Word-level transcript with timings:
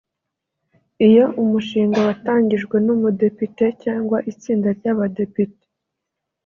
Iyo 1.07 1.25
umushinga 1.41 1.97
watangijwe 2.07 2.75
n’umudepite 2.85 3.65
cyangwa 3.83 4.17
itsinda 4.31 4.69
ry’abadepite 4.77 5.63